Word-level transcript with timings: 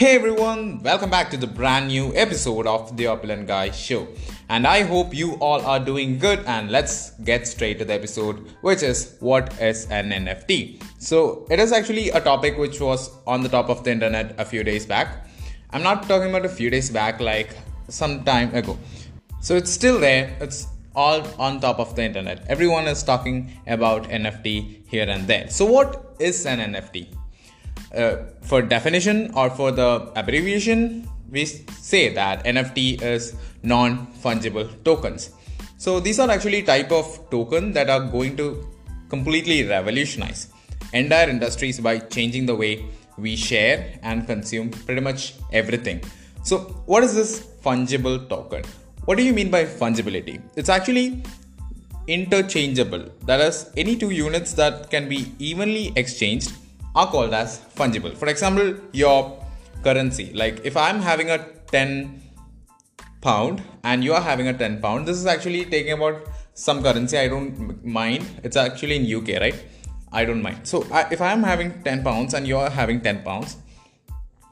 Hey 0.00 0.14
everyone, 0.14 0.82
welcome 0.82 1.10
back 1.10 1.28
to 1.30 1.36
the 1.36 1.46
brand 1.46 1.88
new 1.88 2.16
episode 2.16 2.66
of 2.66 2.96
the 2.96 3.06
Opulent 3.06 3.46
Guy 3.46 3.70
Show. 3.70 4.08
And 4.48 4.66
I 4.66 4.80
hope 4.80 5.12
you 5.12 5.34
all 5.40 5.60
are 5.60 5.78
doing 5.78 6.18
good. 6.18 6.38
And 6.46 6.70
let's 6.70 7.10
get 7.22 7.46
straight 7.46 7.78
to 7.80 7.84
the 7.84 7.92
episode, 7.92 8.48
which 8.62 8.82
is 8.82 9.16
what 9.20 9.52
is 9.60 9.84
an 9.90 10.08
NFT? 10.08 10.82
So, 10.98 11.46
it 11.50 11.60
is 11.60 11.70
actually 11.70 12.08
a 12.08 12.18
topic 12.18 12.56
which 12.56 12.80
was 12.80 13.10
on 13.26 13.42
the 13.42 13.50
top 13.50 13.68
of 13.68 13.84
the 13.84 13.90
internet 13.90 14.34
a 14.38 14.44
few 14.46 14.64
days 14.64 14.86
back. 14.86 15.26
I'm 15.68 15.82
not 15.82 16.08
talking 16.08 16.30
about 16.30 16.46
a 16.46 16.48
few 16.48 16.70
days 16.70 16.88
back, 16.88 17.20
like 17.20 17.54
some 17.88 18.24
time 18.24 18.54
ago. 18.54 18.78
So, 19.42 19.54
it's 19.54 19.70
still 19.70 20.00
there, 20.00 20.34
it's 20.40 20.66
all 20.96 21.26
on 21.38 21.60
top 21.60 21.78
of 21.78 21.94
the 21.94 22.04
internet. 22.04 22.46
Everyone 22.48 22.88
is 22.88 23.02
talking 23.02 23.52
about 23.66 24.04
NFT 24.04 24.88
here 24.88 25.10
and 25.10 25.28
there. 25.28 25.50
So, 25.50 25.66
what 25.66 26.16
is 26.18 26.46
an 26.46 26.72
NFT? 26.72 27.19
Uh, 27.94 28.16
for 28.42 28.62
definition 28.62 29.32
or 29.34 29.50
for 29.50 29.72
the 29.72 30.12
abbreviation, 30.16 31.08
we 31.30 31.44
say 31.44 32.12
that 32.14 32.44
NFT 32.44 33.02
is 33.02 33.34
non-fungible 33.62 34.68
tokens. 34.84 35.30
So 35.76 35.98
these 35.98 36.18
are 36.18 36.30
actually 36.30 36.62
type 36.62 36.92
of 36.92 37.30
token 37.30 37.72
that 37.72 37.88
are 37.88 38.00
going 38.00 38.36
to 38.36 38.68
completely 39.08 39.66
revolutionize 39.66 40.48
entire 40.92 41.28
industries 41.28 41.80
by 41.80 41.98
changing 41.98 42.46
the 42.46 42.54
way 42.54 42.84
we 43.16 43.36
share 43.36 43.98
and 44.02 44.26
consume 44.26 44.70
pretty 44.70 45.00
much 45.00 45.34
everything. 45.52 46.02
So 46.42 46.58
what 46.86 47.02
is 47.04 47.14
this 47.14 47.40
fungible 47.64 48.28
token? 48.28 48.62
What 49.04 49.18
do 49.18 49.24
you 49.24 49.32
mean 49.32 49.50
by 49.50 49.64
fungibility? 49.64 50.40
It's 50.56 50.68
actually 50.68 51.22
interchangeable. 52.06 53.04
That 53.24 53.40
is, 53.40 53.70
any 53.76 53.96
two 53.96 54.10
units 54.10 54.52
that 54.54 54.90
can 54.90 55.08
be 55.08 55.32
evenly 55.38 55.92
exchanged 55.96 56.52
are 56.94 57.06
called 57.06 57.34
as 57.34 57.60
fungible. 57.76 58.16
For 58.16 58.28
example, 58.28 58.74
your 58.92 59.38
currency. 59.82 60.32
Like 60.32 60.64
if 60.64 60.76
I'm 60.76 61.00
having 61.00 61.30
a 61.30 61.38
10 61.70 62.22
pound 63.20 63.62
and 63.84 64.02
you 64.02 64.14
are 64.14 64.20
having 64.20 64.48
a 64.48 64.54
10 64.54 64.80
pound, 64.80 65.06
this 65.06 65.16
is 65.16 65.26
actually 65.26 65.64
taking 65.64 65.92
about 65.92 66.26
some 66.54 66.82
currency. 66.82 67.18
I 67.18 67.28
don't 67.28 67.84
mind. 67.84 68.26
It's 68.42 68.56
actually 68.56 68.96
in 68.96 69.04
UK, 69.18 69.40
right? 69.40 69.64
I 70.12 70.24
don't 70.24 70.42
mind. 70.42 70.66
So 70.66 70.86
I, 70.90 71.06
if 71.10 71.20
I'm 71.20 71.42
having 71.42 71.82
10 71.82 72.02
pounds 72.02 72.34
and 72.34 72.46
you 72.46 72.58
are 72.58 72.70
having 72.70 73.00
10 73.00 73.22
pounds, 73.22 73.56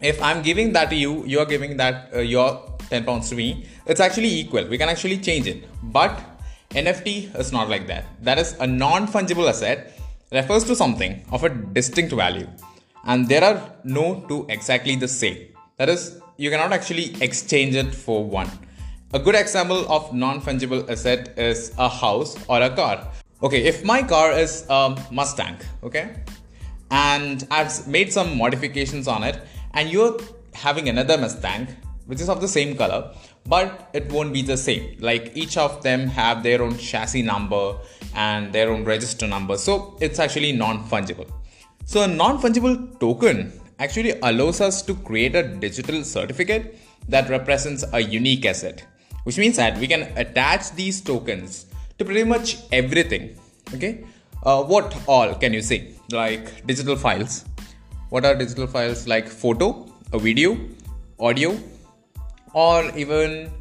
if 0.00 0.22
I'm 0.22 0.42
giving 0.42 0.72
that 0.74 0.90
to 0.90 0.96
you, 0.96 1.24
you 1.24 1.38
are 1.38 1.46
giving 1.46 1.76
that 1.78 2.10
uh, 2.14 2.20
your 2.20 2.76
10 2.90 3.04
pounds 3.04 3.30
to 3.30 3.34
me, 3.34 3.66
it's 3.86 4.00
actually 4.00 4.28
equal. 4.28 4.66
We 4.66 4.76
can 4.76 4.90
actually 4.90 5.18
change 5.18 5.46
it. 5.46 5.64
But 5.82 6.20
NFT 6.70 7.34
is 7.38 7.52
not 7.52 7.70
like 7.70 7.86
that. 7.86 8.04
That 8.22 8.38
is 8.38 8.54
a 8.60 8.66
non 8.66 9.06
fungible 9.06 9.48
asset 9.48 9.98
refers 10.38 10.64
to 10.70 10.76
something 10.82 11.12
of 11.32 11.44
a 11.44 11.50
distinct 11.78 12.12
value 12.12 12.48
and 13.04 13.28
there 13.28 13.44
are 13.48 13.58
no 13.84 14.24
two 14.28 14.46
exactly 14.48 14.96
the 14.96 15.08
same. 15.08 15.38
That 15.78 15.88
is, 15.88 16.20
you 16.36 16.50
cannot 16.50 16.72
actually 16.72 17.20
exchange 17.22 17.74
it 17.74 17.94
for 17.94 18.24
one. 18.24 18.50
A 19.12 19.18
good 19.18 19.34
example 19.34 19.90
of 19.90 20.12
non 20.12 20.40
fungible 20.40 20.88
asset 20.90 21.38
is 21.38 21.72
a 21.78 21.88
house 21.88 22.36
or 22.48 22.60
a 22.60 22.70
car. 22.74 23.08
Okay, 23.42 23.62
if 23.64 23.84
my 23.84 24.02
car 24.02 24.32
is 24.32 24.66
a 24.68 24.80
Mustang, 25.12 25.56
okay, 25.82 26.16
and 26.90 27.46
I've 27.50 27.86
made 27.86 28.12
some 28.12 28.36
modifications 28.36 29.06
on 29.06 29.22
it, 29.22 29.40
and 29.74 29.90
you're 29.90 30.18
having 30.54 30.88
another 30.88 31.18
Mustang 31.18 31.68
which 32.06 32.20
is 32.20 32.28
of 32.28 32.40
the 32.40 32.48
same 32.48 32.76
color, 32.76 33.12
but 33.46 33.90
it 33.92 34.10
won't 34.10 34.32
be 34.32 34.42
the 34.42 34.56
same. 34.56 34.96
Like 35.00 35.32
each 35.34 35.56
of 35.56 35.82
them 35.82 36.06
have 36.08 36.42
their 36.42 36.62
own 36.62 36.76
chassis 36.78 37.22
number 37.22 37.76
and 38.14 38.52
their 38.52 38.70
own 38.70 38.84
register 38.84 39.26
number. 39.26 39.56
So 39.56 39.96
it's 40.00 40.18
actually 40.18 40.52
non-fungible. 40.52 41.30
So 41.84 42.02
a 42.02 42.08
non-fungible 42.08 42.98
token 42.98 43.60
actually 43.78 44.18
allows 44.20 44.60
us 44.60 44.82
to 44.82 44.94
create 44.94 45.36
a 45.36 45.42
digital 45.42 46.02
certificate 46.02 46.78
that 47.08 47.28
represents 47.28 47.84
a 47.92 48.00
unique 48.00 48.44
asset, 48.44 48.84
which 49.24 49.38
means 49.38 49.56
that 49.56 49.78
we 49.78 49.86
can 49.86 50.02
attach 50.16 50.72
these 50.72 51.00
tokens 51.00 51.66
to 51.98 52.04
pretty 52.04 52.24
much 52.24 52.58
everything. 52.72 53.36
Okay. 53.74 54.04
Uh, 54.42 54.62
what 54.62 54.96
all 55.06 55.34
can 55.34 55.52
you 55.52 55.62
say? 55.62 55.94
Like 56.10 56.66
digital 56.66 56.96
files. 56.96 57.44
What 58.10 58.24
are 58.24 58.34
digital 58.34 58.66
files? 58.66 59.06
Like 59.06 59.28
photo, 59.28 59.86
a 60.12 60.18
video, 60.18 60.58
audio, 61.18 61.56
or 62.56 62.90
even 62.96 63.52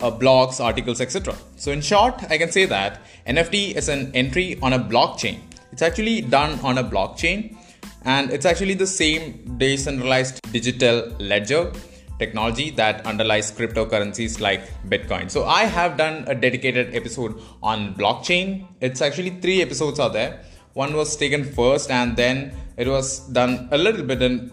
uh, 0.00 0.10
blogs, 0.10 0.64
articles, 0.64 1.00
etc. 1.00 1.34
So, 1.56 1.72
in 1.72 1.80
short, 1.80 2.22
I 2.30 2.38
can 2.38 2.52
say 2.52 2.64
that 2.66 3.00
NFT 3.26 3.74
is 3.74 3.88
an 3.88 4.14
entry 4.14 4.58
on 4.62 4.72
a 4.72 4.78
blockchain. 4.78 5.40
It's 5.72 5.82
actually 5.82 6.20
done 6.20 6.60
on 6.60 6.78
a 6.78 6.84
blockchain 6.84 7.56
and 8.04 8.30
it's 8.30 8.46
actually 8.46 8.74
the 8.74 8.86
same 8.86 9.56
decentralized 9.58 10.40
digital 10.52 11.08
ledger 11.18 11.72
technology 12.20 12.70
that 12.70 13.04
underlies 13.04 13.50
cryptocurrencies 13.50 14.40
like 14.40 14.62
Bitcoin. 14.88 15.28
So, 15.28 15.44
I 15.44 15.64
have 15.64 15.96
done 15.96 16.24
a 16.28 16.34
dedicated 16.34 16.94
episode 16.94 17.40
on 17.64 17.94
blockchain. 17.96 18.68
It's 18.80 19.02
actually 19.02 19.30
three 19.40 19.60
episodes 19.60 19.98
are 19.98 20.10
there. 20.10 20.40
One 20.74 20.94
was 20.94 21.16
taken 21.16 21.42
first, 21.42 21.90
and 21.90 22.16
then 22.16 22.52
it 22.76 22.86
was 22.86 23.20
done 23.30 23.68
a 23.72 23.78
little 23.78 24.04
bit 24.04 24.22
in 24.22 24.52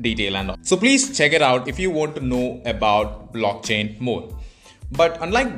detail 0.00 0.36
and 0.36 0.50
all. 0.50 0.56
So 0.62 0.76
please 0.76 1.16
check 1.16 1.32
it 1.32 1.42
out 1.42 1.68
if 1.68 1.78
you 1.78 1.90
want 1.90 2.14
to 2.16 2.20
know 2.24 2.60
about 2.64 3.32
blockchain 3.32 4.00
more. 4.00 4.28
But 4.92 5.18
unlike 5.20 5.48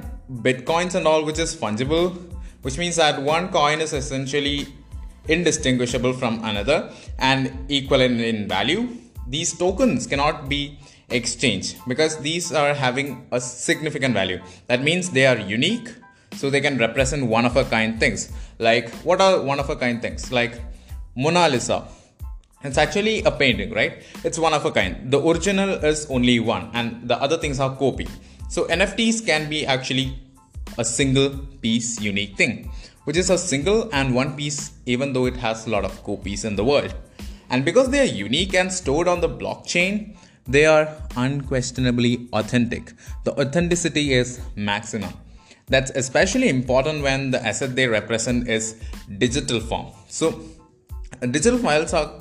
bitcoins 0.42 0.94
and 0.94 1.06
all, 1.06 1.24
which 1.24 1.38
is 1.38 1.54
fungible, 1.54 2.16
which 2.62 2.78
means 2.78 2.96
that 2.96 3.20
one 3.20 3.48
coin 3.48 3.80
is 3.80 3.92
essentially 3.92 4.66
indistinguishable 5.28 6.12
from 6.12 6.44
another 6.44 6.90
and 7.18 7.70
equivalent 7.70 8.20
in 8.20 8.48
value, 8.48 8.88
these 9.28 9.56
tokens 9.56 10.06
cannot 10.06 10.48
be 10.48 10.78
exchanged 11.10 11.76
because 11.86 12.18
these 12.18 12.52
are 12.52 12.74
having 12.74 13.26
a 13.32 13.40
significant 13.40 14.14
value. 14.14 14.40
That 14.66 14.82
means 14.82 15.10
they 15.10 15.26
are 15.26 15.38
unique, 15.38 15.88
so 16.32 16.50
they 16.50 16.60
can 16.60 16.78
represent 16.78 17.26
one 17.26 17.44
of 17.44 17.56
a 17.56 17.64
kind 17.64 18.00
things. 18.00 18.32
Like, 18.58 18.90
what 19.04 19.20
are 19.20 19.42
one 19.42 19.60
of 19.60 19.68
a 19.70 19.76
kind 19.76 20.00
things? 20.00 20.32
Like 20.32 20.60
Mona 21.14 21.48
Lisa 21.48 21.86
it's 22.64 22.78
actually 22.78 23.22
a 23.24 23.30
painting, 23.30 23.72
right? 23.72 24.02
It's 24.24 24.38
one 24.38 24.54
of 24.54 24.64
a 24.64 24.70
kind. 24.70 25.10
The 25.10 25.20
original 25.20 25.70
is 25.84 26.06
only 26.10 26.40
one, 26.40 26.70
and 26.74 27.08
the 27.08 27.16
other 27.20 27.36
things 27.38 27.60
are 27.60 27.74
copy. 27.76 28.06
So 28.48 28.64
NFTs 28.66 29.24
can 29.26 29.48
be 29.48 29.66
actually 29.66 30.18
a 30.78 30.84
single 30.84 31.30
piece 31.60 32.00
unique 32.00 32.36
thing, 32.36 32.70
which 33.04 33.16
is 33.16 33.30
a 33.30 33.38
single 33.38 33.88
and 33.92 34.14
one 34.14 34.36
piece, 34.36 34.72
even 34.86 35.12
though 35.12 35.26
it 35.26 35.36
has 35.36 35.66
a 35.66 35.70
lot 35.70 35.84
of 35.84 36.02
copies 36.04 36.44
in 36.44 36.56
the 36.56 36.64
world. 36.64 36.94
And 37.50 37.64
because 37.64 37.90
they 37.90 38.00
are 38.00 38.12
unique 38.26 38.54
and 38.54 38.72
stored 38.72 39.08
on 39.08 39.20
the 39.20 39.28
blockchain, 39.28 40.16
they 40.46 40.66
are 40.66 40.88
unquestionably 41.16 42.28
authentic. 42.32 42.92
The 43.24 43.32
authenticity 43.40 44.14
is 44.14 44.40
maximum. 44.56 45.12
That's 45.68 45.90
especially 45.92 46.48
important 46.48 47.02
when 47.02 47.30
the 47.30 47.44
asset 47.44 47.76
they 47.76 47.86
represent 47.86 48.48
is 48.48 48.82
digital 49.18 49.60
form. 49.60 49.92
So, 50.08 50.42
digital 51.30 51.58
files 51.58 51.92
are 51.92 52.12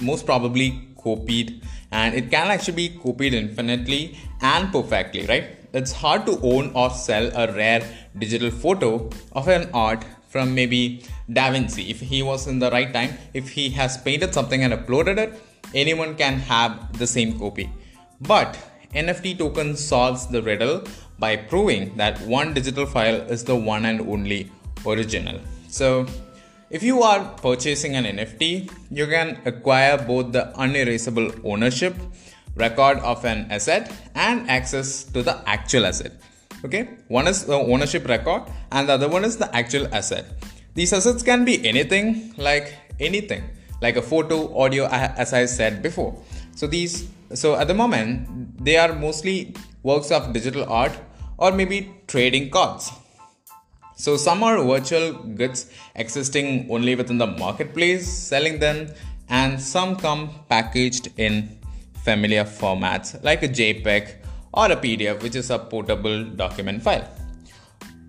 most 0.00 0.26
probably 0.26 0.88
copied 1.02 1.62
and 1.90 2.14
it 2.14 2.30
can 2.30 2.48
actually 2.48 2.88
be 2.88 2.88
copied 2.98 3.34
infinitely 3.34 4.16
and 4.40 4.70
perfectly 4.72 5.26
right? 5.26 5.56
It's 5.72 5.92
hard 5.92 6.26
to 6.26 6.38
own 6.42 6.72
or 6.74 6.90
sell 6.90 7.30
a 7.36 7.52
rare 7.52 7.82
digital 8.18 8.50
photo 8.50 9.10
of 9.32 9.48
an 9.48 9.68
art 9.74 10.04
from 10.28 10.54
maybe 10.54 11.04
da 11.32 11.50
vinci. 11.50 11.90
If 11.90 12.00
he 12.00 12.22
was 12.22 12.46
in 12.46 12.58
the 12.58 12.70
right 12.70 12.92
time 12.92 13.16
if 13.34 13.50
he 13.50 13.70
has 13.70 13.96
painted 13.98 14.34
something 14.34 14.62
and 14.62 14.72
uploaded 14.72 15.18
it 15.18 15.42
anyone 15.74 16.14
can 16.16 16.38
have 16.38 16.98
the 16.98 17.06
same 17.06 17.38
copy. 17.38 17.70
But 18.20 18.58
nft 18.94 19.38
token 19.38 19.76
solves 19.76 20.26
the 20.26 20.42
riddle 20.42 20.82
by 21.18 21.36
proving 21.36 21.96
that 21.96 22.20
one 22.22 22.52
digital 22.54 22.86
file 22.86 23.20
is 23.36 23.44
the 23.44 23.56
one 23.56 23.86
and 23.86 24.00
only 24.02 24.50
original. 24.86 25.40
So 25.68 26.06
if 26.76 26.82
you 26.82 27.02
are 27.02 27.20
purchasing 27.40 27.96
an 27.96 28.04
NFT, 28.04 28.70
you 28.90 29.06
can 29.06 29.40
acquire 29.46 29.96
both 29.96 30.32
the 30.32 30.42
unerasable 30.60 31.30
ownership 31.42 31.94
record 32.54 32.98
of 32.98 33.24
an 33.24 33.46
asset 33.50 33.90
and 34.14 34.50
access 34.50 35.04
to 35.04 35.22
the 35.22 35.36
actual 35.48 35.86
asset. 35.86 36.12
Okay, 36.66 36.82
one 37.08 37.28
is 37.28 37.46
the 37.46 37.54
ownership 37.54 38.06
record, 38.06 38.42
and 38.72 38.90
the 38.90 38.92
other 38.92 39.08
one 39.08 39.24
is 39.24 39.38
the 39.38 39.48
actual 39.56 39.86
asset. 39.94 40.26
These 40.74 40.92
assets 40.92 41.22
can 41.22 41.46
be 41.46 41.66
anything, 41.66 42.34
like 42.36 42.74
anything, 43.00 43.44
like 43.80 43.96
a 43.96 44.02
photo, 44.02 44.36
audio, 44.58 44.84
as 44.86 45.32
I 45.32 45.46
said 45.46 45.82
before. 45.82 46.12
So 46.56 46.66
these, 46.66 47.08
so 47.32 47.56
at 47.56 47.68
the 47.68 47.74
moment, 47.74 48.62
they 48.62 48.76
are 48.76 48.92
mostly 48.94 49.54
works 49.82 50.10
of 50.10 50.34
digital 50.34 50.64
art 50.70 50.92
or 51.38 51.52
maybe 51.52 51.94
trading 52.06 52.50
cards. 52.50 52.90
So 53.96 54.16
some 54.18 54.42
are 54.42 54.62
virtual 54.62 55.14
goods 55.40 55.70
existing 55.94 56.68
only 56.70 56.94
within 56.94 57.18
the 57.18 57.26
marketplace, 57.26 58.06
selling 58.06 58.58
them, 58.58 58.88
and 59.28 59.60
some 59.60 59.96
come 59.96 60.30
packaged 60.50 61.08
in 61.16 61.58
familiar 62.04 62.44
formats 62.44 63.22
like 63.24 63.42
a 63.42 63.48
JPEG 63.48 64.10
or 64.52 64.66
a 64.70 64.76
PDF, 64.76 65.22
which 65.22 65.34
is 65.34 65.50
a 65.50 65.58
portable 65.58 66.24
document 66.24 66.82
file. 66.82 67.08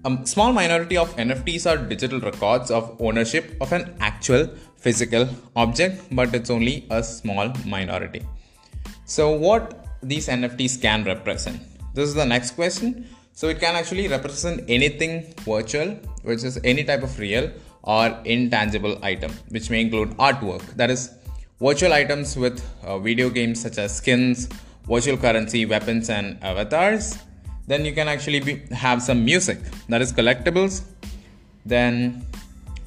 A 0.05 0.25
small 0.25 0.51
minority 0.53 0.97
of 0.97 1.15
NFTs 1.15 1.65
are 1.69 1.77
digital 1.77 2.19
records 2.19 2.69
of 2.69 2.95
ownership 2.99 3.55
of 3.61 3.71
an 3.71 3.95
actual 3.99 4.47
physical 4.75 5.27
object, 5.55 6.03
but 6.11 6.35
it's 6.35 6.49
only 6.49 6.85
a 6.89 7.01
small 7.01 7.51
minority. 7.65 8.21
So, 9.05 9.31
what 9.31 9.85
these 10.03 10.27
NFTs 10.27 10.81
can 10.81 11.05
represent? 11.05 11.61
This 11.93 12.09
is 12.09 12.13
the 12.13 12.25
next 12.25 12.51
question. 12.51 13.07
So, 13.39 13.49
it 13.49 13.59
can 13.59 13.75
actually 13.75 14.07
represent 14.07 14.63
anything 14.67 15.31
virtual, 15.45 15.89
which 16.23 16.43
is 16.43 16.59
any 16.63 16.83
type 16.83 17.03
of 17.03 17.19
real 17.19 17.51
or 17.83 18.05
intangible 18.25 18.97
item, 19.03 19.31
which 19.49 19.69
may 19.69 19.81
include 19.81 20.09
artwork, 20.17 20.63
that 20.75 20.89
is, 20.89 21.11
virtual 21.59 21.93
items 21.93 22.35
with 22.35 22.57
uh, 22.83 22.97
video 22.97 23.29
games 23.29 23.61
such 23.61 23.77
as 23.77 23.95
skins, 23.95 24.49
virtual 24.89 25.17
currency, 25.17 25.67
weapons, 25.67 26.09
and 26.09 26.43
avatars. 26.43 27.19
Then 27.67 27.85
you 27.85 27.93
can 27.93 28.07
actually 28.07 28.39
be, 28.39 28.53
have 28.71 29.03
some 29.03 29.23
music, 29.23 29.59
that 29.87 30.01
is, 30.01 30.11
collectibles. 30.11 30.81
Then, 31.63 32.25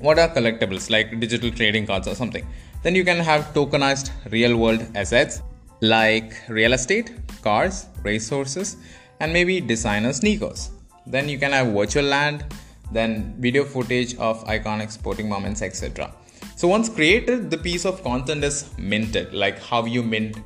what 0.00 0.18
are 0.18 0.28
collectibles 0.28 0.90
like 0.90 1.20
digital 1.20 1.52
trading 1.52 1.86
cards 1.86 2.08
or 2.08 2.16
something? 2.16 2.44
Then 2.82 2.96
you 2.96 3.04
can 3.04 3.18
have 3.18 3.54
tokenized 3.54 4.10
real 4.32 4.56
world 4.56 4.84
assets 4.96 5.42
like 5.80 6.34
real 6.48 6.72
estate, 6.72 7.12
cars, 7.40 7.86
racehorses, 8.02 8.78
and 9.20 9.32
maybe 9.32 9.60
designer 9.60 10.12
sneakers. 10.12 10.70
Then 11.06 11.28
you 11.28 11.38
can 11.38 11.52
have 11.52 11.68
virtual 11.68 12.04
land, 12.04 12.44
then 12.92 13.36
video 13.38 13.64
footage 13.64 14.16
of 14.16 14.44
iconic 14.44 14.90
sporting 14.90 15.28
moments, 15.28 15.62
etc. 15.62 16.12
So 16.56 16.68
once 16.68 16.88
created, 16.88 17.50
the 17.50 17.58
piece 17.58 17.84
of 17.84 18.02
content 18.02 18.44
is 18.44 18.76
minted, 18.76 19.32
like 19.32 19.58
how 19.60 19.84
you 19.84 20.02
mint 20.02 20.36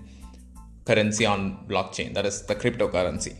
currency 0.85 1.25
on 1.25 1.67
blockchain, 1.67 2.15
that 2.15 2.26
is 2.26 2.43
the 2.43 2.55
cryptocurrency. 2.55 3.35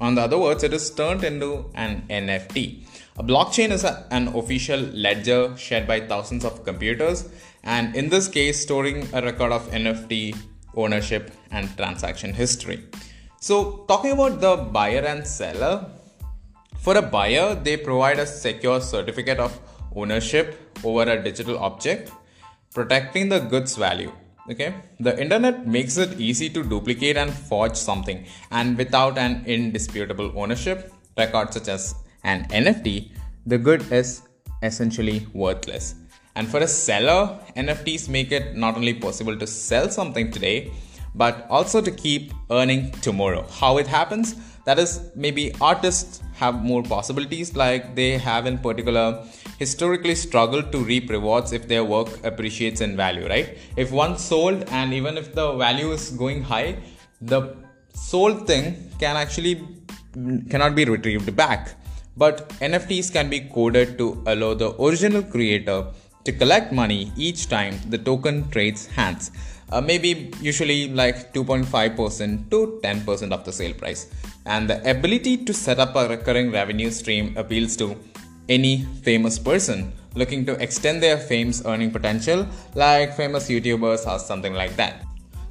On 0.00 0.14
the 0.14 0.22
other 0.22 0.38
words, 0.38 0.64
it 0.64 0.72
is 0.72 0.90
turned 0.90 1.24
into 1.24 1.70
an 1.74 2.02
NFT. 2.08 2.86
A 3.16 3.22
blockchain 3.22 3.70
is 3.70 3.84
a, 3.84 4.06
an 4.10 4.28
official 4.28 4.80
ledger 4.80 5.56
shared 5.56 5.86
by 5.86 6.00
thousands 6.00 6.44
of 6.44 6.64
computers, 6.64 7.28
and 7.62 7.94
in 7.94 8.08
this 8.08 8.26
case, 8.28 8.60
storing 8.60 9.08
a 9.12 9.22
record 9.22 9.52
of 9.52 9.70
NFT 9.70 10.36
ownership 10.76 11.30
and 11.50 11.74
transaction 11.76 12.34
history. 12.34 12.84
So, 13.46 13.84
talking 13.88 14.12
about 14.12 14.40
the 14.40 14.56
buyer 14.56 15.00
and 15.00 15.26
seller, 15.26 15.84
for 16.78 16.96
a 16.96 17.02
buyer, 17.02 17.54
they 17.54 17.76
provide 17.76 18.18
a 18.18 18.26
secure 18.26 18.80
certificate 18.80 19.38
of 19.38 19.58
ownership 19.94 20.46
over 20.82 21.02
a 21.02 21.22
digital 21.22 21.58
object, 21.58 22.10
protecting 22.72 23.28
the 23.28 23.40
goods 23.40 23.76
value. 23.76 24.12
Okay, 24.50 24.72
the 24.98 25.12
internet 25.20 25.66
makes 25.66 25.98
it 25.98 26.18
easy 26.18 26.48
to 26.56 26.62
duplicate 26.62 27.18
and 27.18 27.30
forge 27.34 27.76
something, 27.76 28.24
and 28.50 28.78
without 28.78 29.18
an 29.18 29.44
indisputable 29.44 30.32
ownership 30.34 30.90
record 31.18 31.52
such 31.52 31.68
as 31.68 31.94
an 32.22 32.48
NFT, 32.48 33.10
the 33.44 33.58
good 33.58 33.92
is 33.92 34.22
essentially 34.62 35.26
worthless. 35.34 35.96
And 36.34 36.48
for 36.48 36.60
a 36.60 36.66
seller, 36.66 37.38
NFTs 37.58 38.08
make 38.08 38.32
it 38.32 38.56
not 38.56 38.76
only 38.78 38.94
possible 38.94 39.36
to 39.36 39.46
sell 39.46 39.90
something 39.90 40.30
today, 40.30 40.72
but 41.14 41.46
also 41.48 41.80
to 41.80 41.90
keep 41.90 42.32
earning 42.50 42.90
tomorrow. 43.06 43.46
How 43.50 43.78
it 43.78 43.86
happens? 43.86 44.34
That 44.64 44.78
is, 44.78 45.10
maybe 45.14 45.54
artists 45.60 46.22
have 46.34 46.62
more 46.62 46.82
possibilities, 46.82 47.54
like 47.54 47.94
they 47.94 48.18
have 48.18 48.46
in 48.46 48.58
particular 48.58 49.24
historically 49.58 50.14
struggled 50.14 50.72
to 50.72 50.78
reap 50.78 51.10
rewards 51.10 51.52
if 51.52 51.68
their 51.68 51.84
work 51.84 52.08
appreciates 52.24 52.80
in 52.80 52.96
value, 52.96 53.28
right? 53.28 53.58
If 53.76 53.92
one 53.92 54.18
sold 54.18 54.64
and 54.70 54.92
even 54.92 55.16
if 55.16 55.34
the 55.34 55.52
value 55.52 55.92
is 55.92 56.10
going 56.10 56.42
high, 56.42 56.78
the 57.20 57.56
sold 57.94 58.46
thing 58.46 58.90
can 58.98 59.16
actually 59.16 59.66
cannot 60.50 60.74
be 60.74 60.84
retrieved 60.84 61.34
back. 61.36 61.74
But 62.16 62.48
NFTs 62.60 63.12
can 63.12 63.28
be 63.28 63.40
coded 63.40 63.98
to 63.98 64.22
allow 64.26 64.54
the 64.54 64.80
original 64.80 65.22
creator 65.22 65.86
to 66.24 66.32
collect 66.32 66.72
money 66.72 67.12
each 67.16 67.48
time 67.48 67.78
the 67.90 67.98
token 67.98 68.48
trades 68.50 68.86
hands. 68.86 69.30
Uh, 69.70 69.80
maybe 69.80 70.32
usually 70.40 70.88
like 70.88 71.32
2.5% 71.32 72.50
to 72.50 72.80
10% 72.82 73.32
of 73.32 73.44
the 73.44 73.52
sale 73.52 73.74
price. 73.74 74.10
And 74.46 74.68
the 74.68 74.78
ability 74.88 75.38
to 75.44 75.54
set 75.54 75.78
up 75.78 75.96
a 75.96 76.08
recurring 76.08 76.52
revenue 76.52 76.90
stream 76.90 77.34
appeals 77.36 77.76
to 77.76 77.96
any 78.48 78.84
famous 79.02 79.38
person 79.38 79.92
looking 80.14 80.44
to 80.46 80.52
extend 80.62 81.02
their 81.02 81.18
fame's 81.18 81.64
earning 81.66 81.90
potential, 81.90 82.46
like 82.74 83.14
famous 83.14 83.48
YouTubers 83.48 84.06
or 84.06 84.18
something 84.18 84.54
like 84.54 84.76
that. 84.76 85.04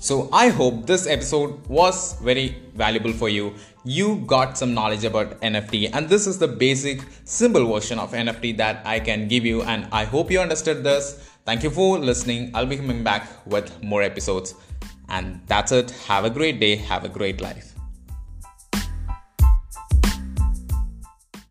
So 0.03 0.27
I 0.33 0.49
hope 0.49 0.85
this 0.85 1.07
episode 1.07 1.65
was 1.69 2.19
very 2.19 2.57
valuable 2.75 3.13
for 3.13 3.29
you. 3.29 3.53
You 3.85 4.17
got 4.27 4.57
some 4.57 4.73
knowledge 4.73 5.05
about 5.05 5.39
NFT 5.39 5.91
and 5.93 6.09
this 6.09 6.27
is 6.27 6.37
the 6.37 6.47
basic 6.49 6.99
simple 7.23 7.71
version 7.73 7.99
of 7.99 8.11
NFT 8.11 8.57
that 8.57 8.85
I 8.85 8.99
can 8.99 9.29
give 9.29 9.45
you 9.45 9.61
and 9.61 9.87
I 9.93 10.03
hope 10.03 10.29
you 10.29 10.41
understood 10.41 10.83
this. 10.83 11.31
Thank 11.45 11.63
you 11.63 11.69
for 11.69 11.99
listening. 11.99 12.51
I'll 12.53 12.65
be 12.65 12.75
coming 12.75 13.01
back 13.01 13.29
with 13.45 13.81
more 13.81 14.03
episodes. 14.03 14.55
And 15.07 15.39
that's 15.47 15.71
it. 15.71 15.91
Have 16.07 16.25
a 16.25 16.29
great 16.29 16.59
day. 16.59 16.75
Have 16.75 17.05
a 17.05 17.09
great 17.09 17.39
life. 17.39 17.72